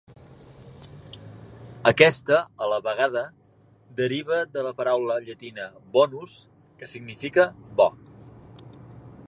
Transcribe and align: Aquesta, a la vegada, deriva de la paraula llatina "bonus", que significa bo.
Aquesta, 1.91 2.39
a 2.63 2.69
la 2.71 2.79
vegada, 2.87 3.23
deriva 4.01 4.39
de 4.57 4.63
la 4.69 4.71
paraula 4.81 5.19
llatina 5.27 5.67
"bonus", 5.99 6.33
que 6.81 6.89
significa 6.95 7.45
bo. 7.83 7.91